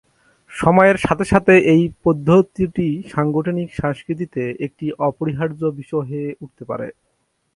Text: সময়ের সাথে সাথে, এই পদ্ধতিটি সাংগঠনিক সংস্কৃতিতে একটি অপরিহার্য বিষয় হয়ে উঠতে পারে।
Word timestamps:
সময়ের 0.51 0.97
সাথে 0.97 1.25
সাথে, 1.25 1.53
এই 1.73 1.83
পদ্ধতিটি 2.03 2.87
সাংগঠনিক 3.13 3.69
সংস্কৃতিতে 3.81 4.43
একটি 4.65 4.85
অপরিহার্য 5.07 5.61
বিষয় 5.79 6.05
হয়ে 6.09 6.29
উঠতে 6.43 6.63
পারে। 6.65 6.87